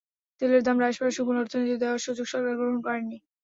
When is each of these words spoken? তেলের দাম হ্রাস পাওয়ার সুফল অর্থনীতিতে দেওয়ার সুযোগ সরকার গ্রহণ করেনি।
তেলের 0.41 0.61
দাম 0.63 0.77
হ্রাস 0.79 0.95
পাওয়ার 0.97 1.15
সুফল 1.17 1.35
অর্থনীতিতে 1.41 1.81
দেওয়ার 1.81 2.03
সুযোগ 2.05 2.25
সরকার 2.29 2.53
গ্রহণ 2.59 2.77
করেনি। 2.85 3.17